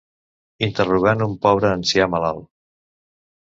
Interrogant 0.67 1.21
un 1.27 1.37
pobre 1.45 1.71
ancià 1.75 2.09
malalt. 2.17 2.51